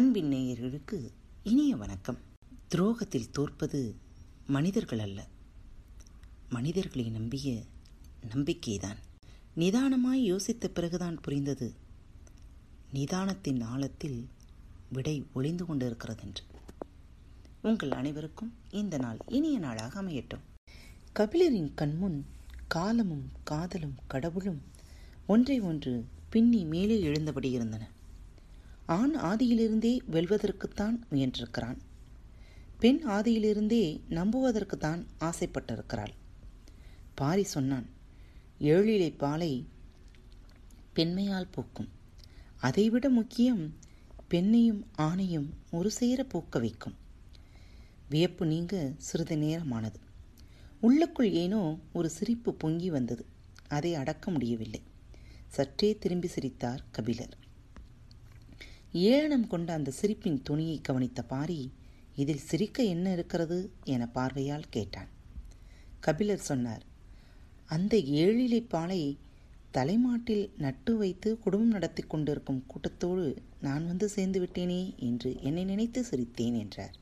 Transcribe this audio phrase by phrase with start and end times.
[0.00, 1.10] அன்பின் நேயர்களுக்கு
[1.42, 2.18] இனிய வணக்கம்.
[2.68, 3.94] துரோகத்தில் தோற்பது
[4.46, 5.26] மனிதர்கள் அல்ல.
[6.48, 7.62] மனிதர்களை நம்பிய
[8.32, 8.96] நம்பிக்கைதான்.
[9.56, 11.74] நிதானமாய் யோசித்த பிறகுதான் புரிந்தது.
[12.94, 14.28] நிதானத்தின் ஆழத்தில்
[14.88, 16.44] விடை ஒளிந்து கொண்டிருக்கிறது என்று
[17.62, 20.72] உங்கள் அனைவருக்கும் இந்த நாள் இனிய நாளாக அமையட்டும்.
[21.18, 22.26] கபிலரின் கண்முன்
[22.66, 24.62] காலமும் காதலும் கடவுளும்
[25.26, 27.98] ஒன்றை ஒன்று பின்னி மேலே எழுந்தபடி இருந்தன.
[28.90, 31.76] ஆண் ஆதியிலிருந்தே வெல்வதற்குத்தான் முயன்றிருக்கிறான்.
[32.78, 36.12] பெண் ஆதியிலிருந்தே நம்புவதற்குத்தான் ஆசைப்பட்டிருக்கிறாள்.
[37.14, 37.86] பாரி சொன்னான்
[38.60, 39.66] ஏழிலை பாலை
[40.94, 41.88] பெண்மையால் பூக்கும்.
[42.56, 43.74] அதைவிட முக்கியம்
[44.30, 46.94] பெண்ணையும் ஆணையும் ஒரு சேர பூக்க வைக்கும்.
[48.08, 50.00] வியப்பு நீங்க சிறிது நேரமானது.
[50.80, 53.26] உள்ளுக்குள் ஏனோ ஒரு சிரிப்பு பொங்கி வந்தது.
[53.68, 54.82] அதை அடக்க முடியவில்லை.
[55.48, 57.39] சற்றே திரும்பி சிரித்தார் கபிலர்.
[58.92, 61.72] ஏளனம் கொண்ட அந்த சிரிப்பின் துணியை கவனித்த பாரி
[62.14, 63.70] இதில் சிரிக்க என்ன இருக்கிறது?
[63.84, 65.08] என பார்வையால் கேட்டான்.
[66.00, 66.82] கபிலர் சொன்னார்
[67.66, 69.18] அந்த ஏழிலை பாலை
[69.70, 76.58] தலைமாட்டில் நட்டு வைத்து குடும்பம் நடத்தி கொண்டிருக்கும் கூட்டத்தோடு நான் வந்து சேர்ந்து விட்டேனே என்று என்னை நினைத்து சிரித்தேன்
[76.58, 76.94] என்றார்.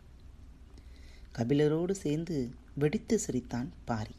[1.34, 4.14] கபிலரோடு சேர்ந்து வெடித்து சிரித்தான் பாரி.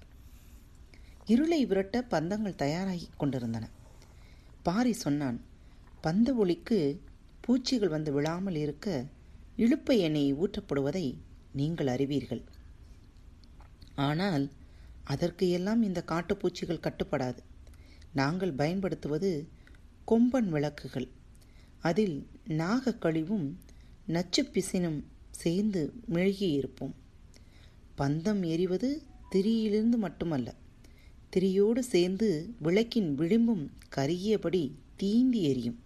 [1.25, 3.69] இருளை விரட்ட பந்தங்கள் தயாராகி கொண்டிருந்தன.
[4.63, 5.41] பாரி சொன்னான்
[6.03, 7.01] பந்த ஒளிக்கு
[7.49, 8.87] பூச்சிகள் வந்து விழாமல் இருக்க
[9.55, 11.15] இழுப்பை எண்ணெய் ஊற்றப்படுவதை
[11.51, 12.41] நீங்கள் அறிவீர்கள்.
[14.07, 14.51] ஆனால்
[15.03, 17.41] அதற்கு எல்லாம் இந்த காட்டுப்பூச்சிகள் கட்டுப்படாது.
[18.13, 19.31] நாங்கள் பயன்படுத்துவது
[20.07, 21.07] கொம்பன் விளக்குகள்.
[21.79, 22.15] அதில்
[22.61, 23.47] நாகக்கழிவும்
[24.07, 24.99] நச்சு பிசினும்
[25.41, 26.95] சேர்ந்து மெழுகியிருப்போம்
[27.97, 28.89] பந்தம் எரிவது
[29.35, 30.49] திரியிலிருந்து மட்டுமல்ல
[31.35, 34.63] திரியோடு சேர்ந்து விளக்கின் விளிம்பும் கருகியபடி
[34.97, 35.79] தீந்தி எரியும்.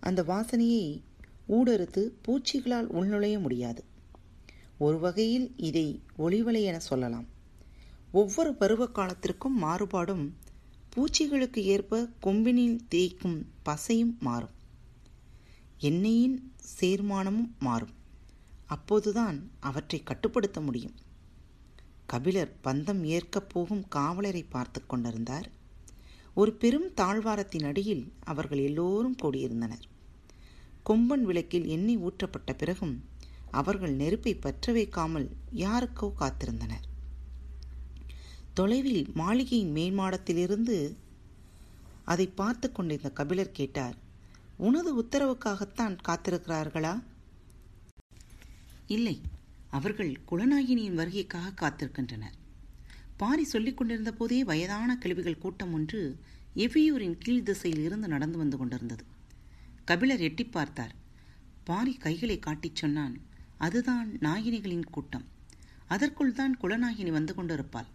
[0.00, 1.02] அந்த வாசனையை
[1.48, 3.84] ஊடறுத்து பூச்சிகளால் உள்நுழைய முடியாது.
[4.78, 7.24] ஒரு வகையில் இதை ஒளிவலை என சொல்லலாம்.
[8.12, 10.30] ஒவ்வொரு பருவ காலத்திற்கும் மாறுபாடும்
[10.96, 14.56] பூச்சிகளுக்கு ஏற்ப கொம்பினில் தேய்க்கும் பசையும் மாறும்.
[15.80, 16.36] எண்ணெயின்
[16.80, 17.94] சேர்மானமும் மாறும்.
[18.66, 20.94] அப்போதுதான் அவற்றை கட்டுப்படுத்த முடியும்.
[22.06, 25.50] கபிலர் பந்தம் ஏற்கப் போகும் காவலரை பார்த்து கொண்டிருந்தார்.
[26.34, 29.82] ஒரு பெரும் தாழ்வாரத்தின் அடியில் அவர்கள் எல்லோரும் கூடியிருந்தனர்.
[30.88, 33.04] கொம்பன் விளக்கில் எண்ணெய் ஊற்றப்பட்ட பிறகும்
[33.50, 36.84] அவர்கள் நெருப்பை பற்ற வைக்காமல் யாருக்கோ காத்திருந்தனர்.
[38.54, 40.76] தொலைவில் மாளிகையின் மேல்மாடத்திலிருந்து
[42.04, 43.96] அதை பார்த்து கொண்டிருந்த கபிலர் கேட்டார்
[44.56, 47.02] உனது உத்தரவுக்காகத்தான் காத்திருக்கிறார்களா?
[48.86, 49.16] இல்லை
[49.68, 52.36] அவர்கள் குலநாயினியின் வருகைக்காக காத்திருக்கின்றனர்.
[53.16, 56.00] பாரி சொல்லிக் கொண்டிருந்த போதே வயதான கிழவிகள் கூட்டம் ஒன்று
[56.56, 59.04] எவ்வியூரின் கீழ் திசையில் இருந்து நடந்து வந்து கொண்டிருந்தது.
[59.88, 60.94] கபிலர் எட்டி பார்த்தார்.
[61.64, 63.14] பாரி கைகளை காட்டிச் சொன்னான்
[63.56, 65.24] அதுதான் நாயினிகளின் கூட்டம்.
[65.86, 67.88] அதற்குள் தான் குலநாயினி வந்து கொண்டிருப்பாள்.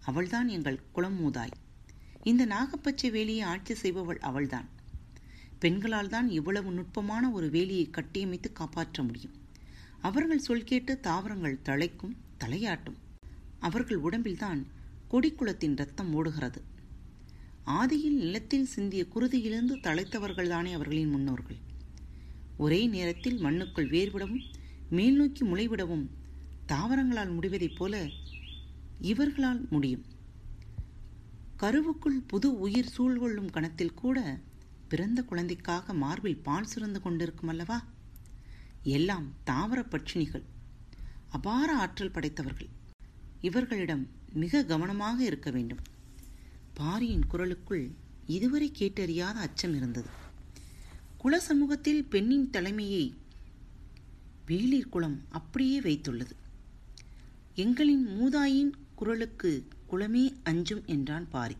[0.00, 1.54] அவள்தான் எங்கள் குளமூதாய்
[2.22, 4.68] இந்த நாகப்பச்சை வேலியை ஆட்சி செய்பவள் அவள்தான்.
[5.58, 9.34] பெண்களால் தான் இவ்வளவு நுட்பமான ஒரு வேலியை கட்டியமைத்து காப்பாற்ற முடியும்.
[10.00, 12.98] அவர்கள் சொல் கேட்டு தாவரங்கள் தழைக்கும் தலையாட்டும்.
[13.58, 14.62] அவர்கள் உடம்பில்தான்
[15.10, 16.62] கொடிக்குளத்தின் ரத்தம் ஓடுகிறது
[17.66, 21.56] ஆதியில் நிலத்தில் சிந்திய குருதியிலிருந்து தழைத்தவர்கள்தானே அவர்களின் முன்னோர்கள்.
[22.56, 24.44] ஒரே நேரத்தில் மண்ணுக்குள் வேர்விடவும்
[24.90, 26.04] மேல்நோக்கி முளைவிடவும்
[26.72, 28.08] தாவரங்களால் முடிவதைப் போல
[28.98, 30.04] இவர்களால் முடியும்.
[31.62, 34.38] கருவுக்குள் புது உயிர் சூழ்கொள்ளும் கணத்தில் கூட
[34.88, 37.78] பிறந்த குழந்தைக்காக மார்பில் பால் சுரந்து கொண்டிருக்கும் அல்லவா?
[38.82, 40.44] எல்லாம் தாவர பட்சினிகள்
[41.28, 42.68] அபார ஆற்றல் படைத்தவர்கள்.
[43.40, 45.78] இவர்களிடம் மிக கவனமாக இருக்க வேண்டும்.
[46.76, 47.90] பாரியின் குரலுக்குள்
[48.26, 50.08] இதுவரை கேட்டறியாத அச்சம் இருந்தது.
[51.18, 53.14] குல சமூகத்தில் பெண்ணின் தலைமையை
[54.46, 56.34] வேளிர் குளம் அப்படியே வைத்துள்ளது.
[57.56, 61.56] எங்களின் மூதாயின் குரலுக்கு குளமே அஞ்சும் என்றான் பாரி.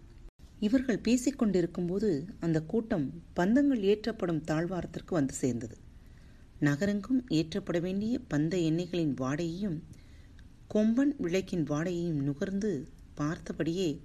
[0.60, 2.10] இவர்கள் பேசிக்கொண்டிருக்கும்போது
[2.40, 5.76] அந்த கூட்டம் பந்தங்கள் ஏற்றப்படும் தாழ்வாரத்திற்கு வந்து சேர்ந்தது.
[6.58, 9.78] நகரெங்கும் ஏற்றப்பட வேண்டிய பந்த எண்ணெய்களின் வாடையையும்
[10.74, 14.00] கொம்பன் விளக்கின் வாடையையும் நுகர்ந்து பார்த்தபடியே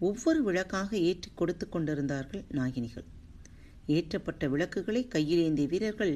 [0.00, 3.06] ஒவ்வொரு விளக்காக ஏற்றி கொடுத்து கொண்டிருந்தார்கள் நாகினிகள்.
[3.86, 6.14] ஏற்றப்பட்ட விளக்குகளை கையிலேந்திய வீரர்கள்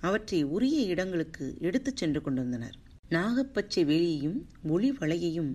[0.00, 2.76] அவற்றை உரிய இடங்களுக்கு எடுத்துச் சென்று கொண்டிருந்தனர்.
[3.10, 4.38] நாகப்பச்சை வேலியையும்
[4.68, 5.52] ஒளி வளையையும்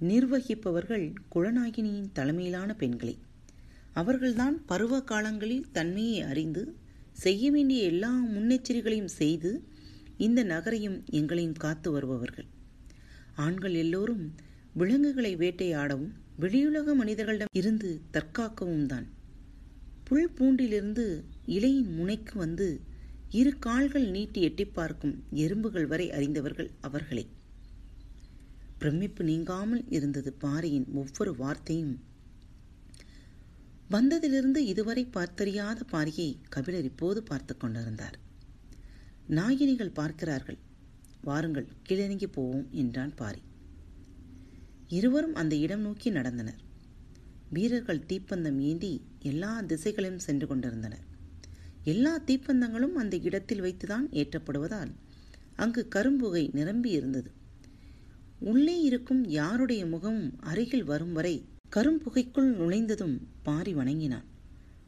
[0.00, 3.18] நிர்வகிப்பவர்கள் குலநாகினியின் தலைமையிலான பெண்களே.
[3.92, 6.62] அவர்கள்தான் பருவ காலங்களில் தன்மையை அறிந்து
[7.12, 9.50] செய்ய வேண்டிய எல்லா முன்னெச்சரிகளையும் செய்து
[10.16, 12.46] இந்த நகரையும் எங்களையும் காத்து வருபவர்கள்.
[13.36, 14.34] ஆண்கள் எல்லோரும்
[14.74, 19.06] விலங்குகளை வேட்டையாடவும் வெளியுலக மனிதர்களிடம் இருந்து தற்காக்கவும் தான்.
[20.04, 22.80] புல் பூண்டிலிருந்து இலையின் முனைக்கு வந்து
[23.30, 27.24] இரு கால்கள் நீட்டி எட்டி பார்க்கும் எறும்புகள் வரை அறிந்தவர்கள் அவர்களே.
[28.78, 31.94] பிரமிப்பு நீங்காமல் இருந்தது பாரியின் ஒவ்வொரு வார்த்தையும்.
[33.90, 38.16] வந்ததிலிருந்து இதுவரை பார்த்தறியாத பாரியை கபிலர் இப்போது பார்த்து கொண்டிருந்தார்.
[39.30, 40.58] நாயினிகள் பார்க்கிறார்கள்.
[41.22, 43.42] வாருங்கள் கீழிறங்கி போவோம் என்றான் பாரி
[44.88, 46.58] இருவரும் அந்த இடம் நோக்கி நடந்தனர்.
[47.50, 51.04] வீரர்கள் தீப்பந்தம் ஏந்தி எல்லா திசைகளையும் சென்று கொண்டிருந்தனர்.
[51.84, 54.90] எல்லா தீப்பந்தங்களும் அந்த இடத்தில் வைத்துதான் ஏற்றப்படுவதால்
[55.56, 57.30] அங்கு கரும்புகை நிரம்பி இருந்தது.
[58.38, 61.44] உள்ளே இருக்கும் யாருடைய முகமும் அருகில் வரும் வரை
[61.76, 64.24] கரும்புகைக்குள் நுழைந்ததும் பாரி வணங்கினான்.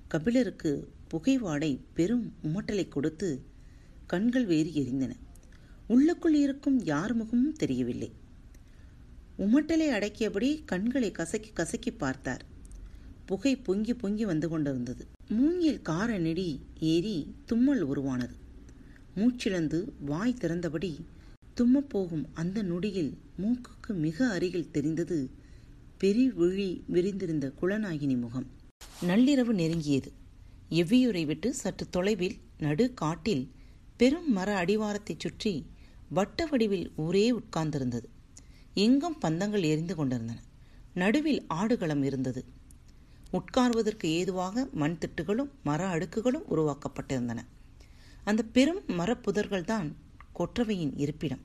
[0.08, 3.42] கபிலருக்கு புகைவாடை பெரும் உமட்டலை கொடுத்து
[4.06, 5.10] கண்கள் வேறு எரிந்தன.
[5.86, 8.17] உள்ளுக்குள் இருக்கும் யார் முகமும் தெரியவில்லை.
[9.44, 12.42] உமட்டலை அடக்கியபடி கண்களை கசக்கி கசக்கி பார்த்தார்.
[13.26, 15.06] புகை பொங்கி பொங்கி வந்து கொண்டிருந்தது.
[15.28, 18.34] மூங்கில் கார நெடி ஏறி தும்மல் உருவானது.
[19.16, 20.90] மூச்சிழந்து வாய் திறந்தபடி
[21.60, 23.12] தும்மப்போகும் அந்த நொடியில்
[23.42, 25.30] மூக்குக்கு மிக அருகில் தெரிந்தது
[26.00, 28.46] பெரி விழி விரிந்திருந்த குளநாயினி முகம்.
[29.06, 30.12] நள்ளிரவு நெருங்கியது.
[30.70, 33.50] எவ்வியூரை விட்டு சற்று தொலைவில் நடு காட்டில்
[33.96, 35.66] பெரும் மர அடிவாரத்தைச் சுற்றி
[36.08, 38.08] வட்ட வடிவில் ஊரே உட்கார்ந்திருந்தது.
[38.78, 40.40] எங்கும் பந்தங்கள் எரிந்து கொண்டிருந்தன.
[40.94, 42.44] நடுவில் ஆடுகளம் இருந்தது.
[43.32, 47.38] உட்கார்வதற்கு ஏதுவாக மண் திட்டுகளும் மர அடுக்குகளும் உருவாக்கப்பட்டிருந்தன.
[48.24, 49.92] அந்த பெரும் மரப்புதர்கள்தான்
[50.32, 51.40] கொற்றவையின் இருப்பிடம்.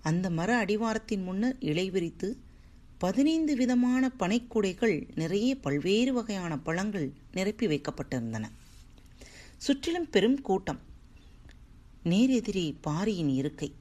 [0.00, 2.38] அந்த மர அடிவாரத்தின் முன்னர் இலை விரித்து
[2.98, 8.44] பதினைந்து விதமான பனைக்கூடைகள் நிறைய பல்வேறு வகையான பழங்கள் நிரப்பி வைக்கப்பட்டிருந்தன.
[9.56, 10.80] சுற்றிலும் பெரும் கூட்டம்.
[12.04, 13.74] நேரெதிரே பாரியின் இருக்கை.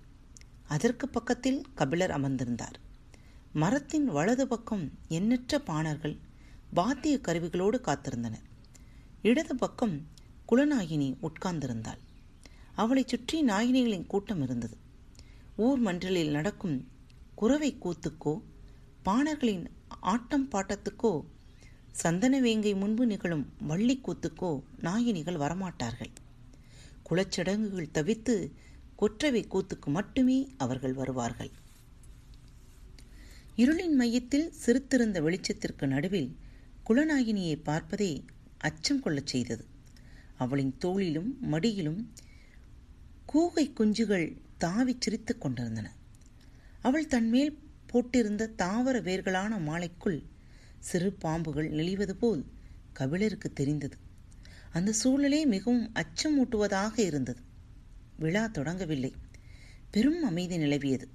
[0.70, 2.78] அதற்கு பக்கத்தில் கபிலர் அமர்ந்திருந்தார்.
[3.54, 6.16] மரத்தின் வலது பக்கம் எண்ணற்ற பாணர்கள்
[6.74, 8.46] வாத்திய கருவிகளோடு காத்திருந்தனர்.
[9.22, 9.96] இடது பக்கம்
[10.50, 12.02] குலநாயினி உட்கார்ந்திருந்தாள்.
[12.76, 14.78] அவளைச் சுற்றி நாயினிகளின் கூட்டம் இருந்தது.
[15.58, 16.78] ஊர் மன்றலில் நடக்கும்
[17.36, 18.34] குறவை கூத்துக்கோ
[19.04, 19.66] பாணர்களின்
[20.14, 21.14] ஆட்டம் பாட்டத்துக்கோ
[21.92, 24.52] சந்தன வேங்கை முன்பு நிகழும் வள்ளி கூத்துக்கோ
[24.82, 26.14] நாயினிகள் வரமாட்டார்கள்.
[27.10, 28.36] குலச்சடங்குகள் தவித்து
[29.00, 31.50] கொற்றவை கூத்துக்கு மட்டுமே அவர்கள் வருவார்கள்.
[33.56, 36.38] இருளின் மையத்தில் சிரித்திருந்த வெளிச்சத்திற்கு நடுவில்
[36.90, 38.26] குலநாயினியை பார்ப்பதே
[38.58, 39.66] அச்சம் கொள்ளச் செய்தது.
[40.38, 42.02] அவளின் தோளிலும் மடியிலும்
[43.34, 44.28] கூகை குஞ்சுகள்
[44.60, 45.94] தாவிச் சிரித்துக் கொண்டிருந்தன.
[46.82, 47.60] அவள் தன்மேல்
[47.94, 50.24] போட்டிருந்த தாவர வேர்களான மாலைக்குள்
[50.80, 52.46] சிறு பாம்புகள் நெளிவது போல்
[52.94, 53.98] கபிலருக்கு தெரிந்தது.
[54.72, 57.48] அந்த சூழலே மிகவும் அச்சமூட்டுவதாக இருந்தது.
[58.20, 59.12] விழா தொடங்கவில்லை.
[59.92, 61.08] பெரும் அமைதி நிலவியது.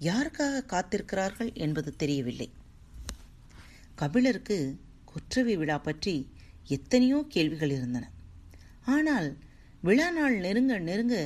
[0.00, 2.48] யாருக்காக காத்திருக்கிறார்கள் என்பது தெரியவில்லை.
[3.94, 4.58] கபிலருக்கு
[5.04, 6.14] கொற்றவை விழா பற்றி
[6.66, 8.04] எத்தனையோ கேள்விகள் இருந்தன.
[8.84, 9.28] ஆனால்
[9.82, 11.16] விழா நாள் நெருங்க நெருங்க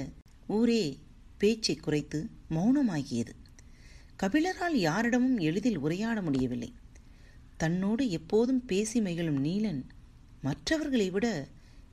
[0.46, 0.98] ஊரே
[1.38, 2.18] பேச்சை குறைத்து
[2.50, 3.34] மௌனமாகியது.
[4.22, 6.72] கபிலரால் யாரிடமும் எளிதில் உரையாட முடியவில்லை.
[7.56, 9.82] தன்னோடு எப்போதும் பேசி மகிழும் நீலன்
[10.40, 11.26] மற்றவர்களை விட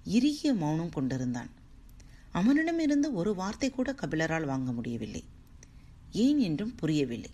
[0.06, 1.52] இறுகிய மௌனம் கொண்டிருந்தான்.
[2.38, 5.24] அவனிடமிருந்து ஒரு வார்த்தை கூட கபிலரால் வாங்க முடியவில்லை.
[6.12, 7.32] ஏன் என்றும் புரியவில்லை.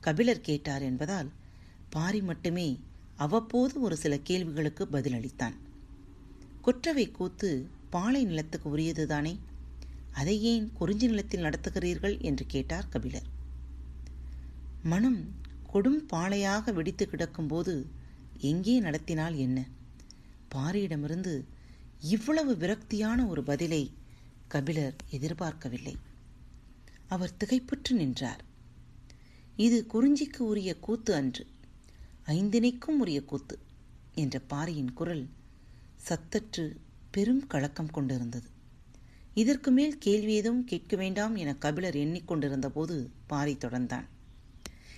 [0.00, 1.28] கபிலர் கேட்டார் என்பதால்
[1.90, 2.68] பாரி மட்டுமே
[3.16, 5.56] அவ்வப்போது ஒரு சில கேள்விகளுக்கு பதிலளித்தான்.
[6.62, 7.50] கொற்றவை கூத்து
[7.90, 9.34] பாலை நிலத்துக்கு உரியதுதானே?
[10.12, 12.16] அதை ஏன் குறிஞ்சி நிலத்தில் நடத்துகிறீர்கள்?
[12.20, 13.28] என்று கேட்டார் கபிலர்.
[14.82, 15.20] மனம்
[15.72, 17.74] கொடும் பாலையாக வெடித்து கிடக்கும்போது
[18.50, 19.58] எங்கே நடத்தினால் என்ன?
[20.54, 21.34] பாரியிடமிருந்து
[22.00, 23.82] இவ்வளவு விரக்தியான ஒரு பதிலை
[24.56, 25.96] கபிலர் எதிர்பார்க்கவில்லை.
[27.06, 28.42] அவர் திகைப்புற்று நின்றார்.
[29.56, 31.46] இது குறிஞ்சிக்கு உரிய கூத்து அன்று
[32.26, 33.58] ஐந்தினைக்கும் உரிய கூத்து
[34.14, 35.28] என்ற பாரியின் குரல்
[36.08, 36.64] சத்தற்று
[37.10, 38.48] பெரும் கலக்கம் கொண்டிருந்தது.
[39.34, 44.06] இதற்கு மேல் கேள்வி எதுவும் கேட்க வேண்டாம் என கபிலர் எண்ணிக்கொண்டிருந்த போது பாரி தொடர்ந்தான்.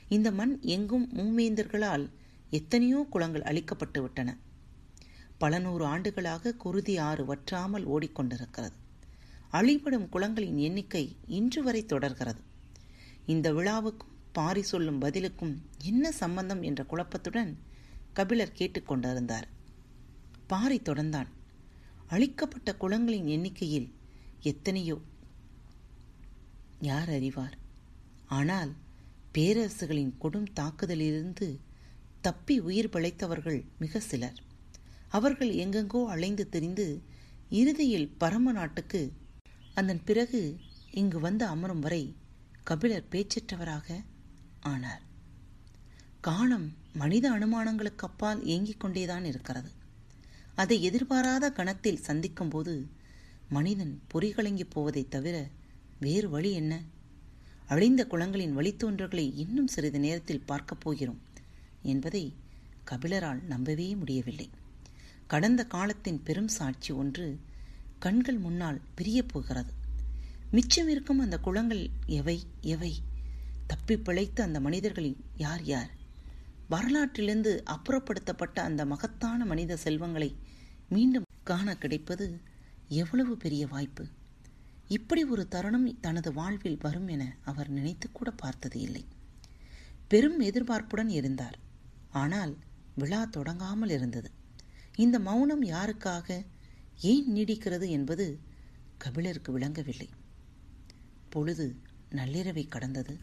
[0.08, 2.10] இந்த மண் எங்கும் மூமேந்தர்களால்
[2.50, 4.36] எத்தனையோ குளங்கள் அழிக்கப்பட்டு விட்டன.
[5.38, 8.78] பல நூறு ஆண்டுகளாக குருதி ஆறு வற்றாமல் ஓடிக்கொண்டிருக்கிறது.
[9.48, 12.40] அழிபடும் குளங்களின் எண்ணிக்கை இன்று வரை தொடர்கிறது.
[13.26, 17.56] இந்த விழாவுக்கும் பாரி சொல்லும் பதிலுக்கும் என்ன சம்பந்தம் என்ற குழப்பத்துடன்
[18.12, 19.42] கபிலர் கேட்டுக்கொண்டிருந்தார்
[20.46, 21.26] பாரி தொடர்ந்தான்.
[22.06, 23.94] அழிக்கப்பட்ட குளங்களின் எண்ணிக்கையில்
[24.42, 25.00] எத்தனையோ?
[26.80, 27.58] யார் அறிவார்?
[28.26, 28.72] ஆனால்
[29.34, 31.58] பேரரசுகளின் கொடும் தாக்குதலிலிருந்து
[32.20, 34.40] தப்பி உயிர் பிழைத்தவர்கள் மிக சிலர்.
[35.08, 37.02] அவர்கள் எங்கெங்கோ அலைந்து திரிந்து
[37.50, 39.12] இறுதியில் பரம நாட்டுக்கு
[39.78, 42.16] அதன் பிறகு இங்கு வந்து அமரும் வரை
[42.64, 44.04] கபிலர் பேச்சற்றவராக
[44.60, 45.02] ஆனார்.
[46.20, 49.70] காலம் மனித அனுமானங்களுக்கு அப்பால் இயங்கிக் கொண்டேதான் இருக்கிறது.
[50.54, 52.88] அதை எதிர்பாராத கணத்தில் சந்திக்கும்போது
[53.48, 55.48] மனிதன் பொறிகலங்கி போவதைத் தவிர
[56.00, 56.82] வேறு வழி என்ன?
[57.66, 61.20] அழிந்த குளங்களின் வழித்தோன்றல்களை இன்னும் சிறிது நேரத்தில் பார்க்கப் போகிறோம்
[61.82, 62.34] என்பதை
[62.90, 64.50] கபிலரால் நம்பவே முடியவில்லை.
[65.26, 67.40] கடந்த காலத்தின் பெரும் சாட்சி ஒன்று
[67.98, 69.72] கண்கள் முன்னால் பிரியப் போகிறது.
[70.50, 72.46] மிச்சம் இருக்கும் அந்த குளங்கள் எவை?
[72.60, 72.94] எவை?
[73.66, 75.90] தப்பி பிழைத்த அந்த மனிதர்களில் யார் யார்?
[76.70, 80.36] வரலாற்றிலிருந்து அப்புறப்படுத்தப்பட்ட அந்த மகத்தான மனித செல்வங்களை
[80.88, 82.40] மீண்டும் காண கிடைப்பது
[82.88, 84.06] எவ்வளவு பெரிய வாய்ப்பு?
[84.88, 89.06] இப்படி ஒரு தருணம் தனது வாழ்வில் வரும் என அவர் நினைத்து கூட பார்த்தது இல்லை.
[90.08, 91.58] பெரும் எதிர்பார்ப்புடன் இருந்தார்.
[92.10, 92.56] ஆனால்
[92.94, 94.30] விழா தொடங்காமல் இருந்தது.
[94.94, 96.44] இந்த மௌனம் யாருக்காக?
[97.00, 98.38] ஏன் நீடிக்கிறது என்பது
[98.98, 100.08] கபிலருக்கு விளங்கவில்லை.
[101.28, 101.76] பொழுது
[102.10, 103.18] நள்ளிரவை கடந்தது.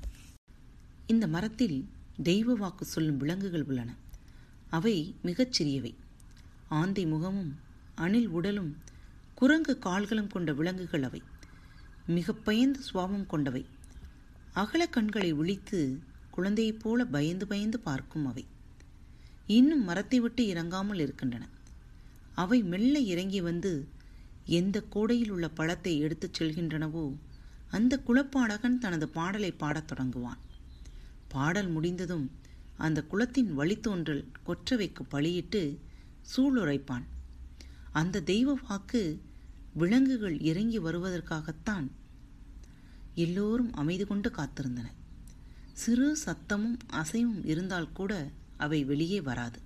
[1.07, 1.89] இந்த மரத்தில்
[2.23, 3.97] தெய்வ வாக்கு சொல்லும் விலங்குகள் உள்ளன.
[4.69, 5.95] அவை மிகச் சிறியவை.
[6.69, 7.59] ஆந்தை முகமும்
[7.95, 8.83] அணில் உடலும்
[9.33, 11.21] குரங்கு கால்களும் கொண்ட விலங்குகள் அவை.
[12.07, 13.65] மிக பயந்த சுவாபம் கொண்டவை.
[14.53, 18.45] அகல கண்களை விழித்து குழந்தையைப் போல பயந்து பயந்து பார்க்கும் அவை.
[19.47, 21.49] இன்னும் மரத்தை விட்டு இறங்காமல் இருக்கின்றன.
[22.35, 23.71] அவை மெல்ல இறங்கி வந்து
[24.45, 27.05] எந்த கோடையில் உள்ள பழத்தை எடுத்துச் செல்கின்றனவோ
[27.71, 30.41] அந்த குலப்பாடகன் தனது பாடலை பாடத் தொடங்குவான்.
[31.27, 32.25] பாடல் முடிந்ததும்
[32.77, 35.61] அந்த குலத்தின் வழித்தோன்றல் கொற்றவைக்கு பழியிட்டு
[36.31, 37.05] சூளுரைப்பான்.
[37.91, 39.01] அந்த தெய்வ வாக்கு
[39.73, 41.87] விலங்குகள் இறங்கி வருவதற்காகத்தான்
[43.15, 44.97] எல்லோரும் அமைதி கொண்டு காத்திருந்தனர்
[45.73, 48.13] சிறு சத்தமும் அசைவும் இருந்தால் கூட
[48.57, 49.59] அவை வெளியே வராது.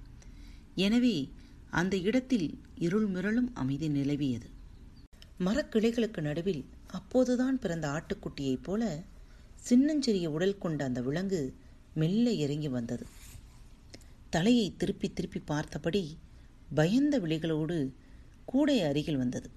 [0.75, 1.15] எனவே
[1.69, 4.47] அந்த இடத்தில் இருள் மிரளும் அமைதி நிலவியது.
[5.39, 9.01] மரக்கிளைகளுக்கு நடுவில் அப்போதுதான் பிறந்த ஆட்டுக்குட்டியைப் போல
[9.59, 11.55] சின்னஞ்சிறிய உடல் கொண்ட அந்த விலங்கு
[11.93, 13.05] மெல்ல இறங்கி வந்தது.
[14.29, 16.17] தலையை திருப்பி திருப்பி பார்த்தபடி
[16.73, 17.93] பயந்த விழிகளோடு
[18.45, 19.49] கூடை அருகில் வந்தது.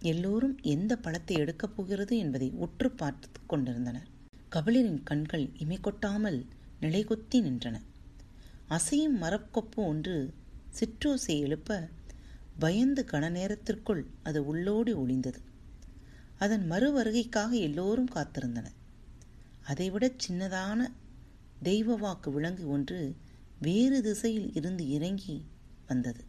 [0.00, 4.08] எல்லோரும் எந்த பழத்தை எடுக்கப் போகிறது என்பதை உற்று பார்த்து கொண்டிருந்தனர்.
[4.52, 6.46] கபிலரின் கண்கள் இமை கொட்டாமல்
[6.80, 7.80] நிலைகொத்தி நின்றன.
[8.68, 10.34] அசையும் மரக்கொப்பு ஒன்று
[10.80, 11.88] சிற்றோசை எழுப்ப
[12.58, 15.40] பயந்து கன நேரத்திற்குள் அது உள்ளோடி ஒளிந்தது.
[16.38, 18.76] அதன் மறு வருகைக்காக எல்லோரும் காத்திருந்தனர்.
[19.64, 20.90] அதைவிட சின்னதான
[21.62, 23.16] தெய்வ வாக்கு விலங்கு ஒன்று
[23.58, 25.44] வேறு திசையில் இருந்து இறங்கி
[25.86, 26.24] வந்தது.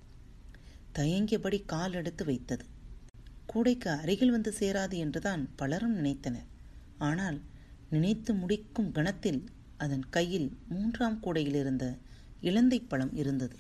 [0.96, 2.66] தயங்கியபடி கால் எடுத்து வைத்தது.
[3.46, 6.48] கூடைக்கு அருகில் வந்து சேராது என்றுதான் பலரும் நினைத்தனர்.
[6.98, 7.42] ஆனால்
[7.90, 9.42] நினைத்து முடிக்கும் கணத்தில்
[9.78, 11.98] அதன் கையில் மூன்றாம் கூடையில் இருந்த
[12.42, 13.56] இலந்தை பழம் இருந்தது.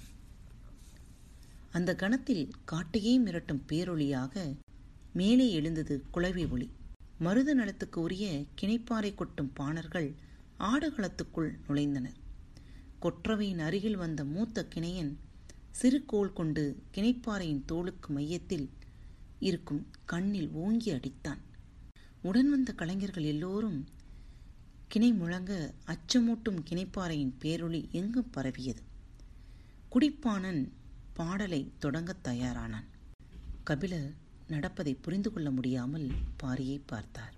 [1.71, 4.57] அந்த கணத்தில் காட்டையே மிரட்டும் பேரொளியாக
[5.13, 6.69] மேலே எழுந்தது குளவி ஒளி.
[7.17, 10.15] மருத நலத்துக்கு உரிய கிணைப்பாறை கொட்டும் பாணர்கள்
[10.59, 12.17] ஆடுகளத்துக்குள் நுழைந்தனர்.
[13.01, 15.11] கொற்றவையின் அருகில் வந்த மூத்த கிணையன்
[15.71, 18.69] சிறு கோல் கொண்டு கிணைப்பாறையின் தோளுக்கு மையத்தில்
[19.39, 21.41] இருக்கும் கண்ணில் ஓங்கி அடித்தான்.
[22.21, 23.88] உடன் வந்த கலைஞர்கள் எல்லோரும்
[24.88, 28.81] கிணை முழங்க அச்சமூட்டும் கிணைப்பாறையின் பேரொளி எங்கும் பரவியது.
[29.91, 30.61] குடிப்பானன்
[31.19, 32.85] பாடலை தொடங்கத் தயாரானான்.
[33.63, 34.13] கபிலர்
[34.47, 36.09] நடப்பதை புரிந்து கொள்ள முடியாமல்
[36.43, 37.33] பாரியை பார்த்தார்.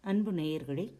[0.00, 0.94] அன்பு நேயர்களே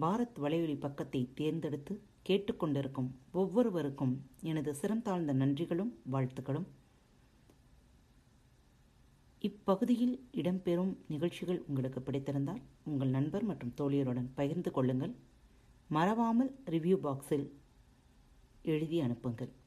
[0.00, 6.66] பாரத் வலையொலி பக்கத்தை தேர்ந்தெடுத்து கேட்டுக்கொண்டிருக்கும் ஒவ்வொருவருக்கும் எனது சிறந்தாழ்ந்த நன்றிகளும் வாழ்த்துக்களும்.
[9.38, 15.14] இப்பகுதியில் இடம்பெறும் நிகழ்ச்சிகள் உங்களுக்கு பிடித்திருந்தால் உங்கள் நண்பர் மற்றும் தோழியருடன் பகிர்ந்து கொள்ளுங்கள்.
[15.88, 17.48] மறவாமல் ரிவ்யூ பாக்ஸில்
[18.62, 19.66] எழுதி அனுப்புங்கள்.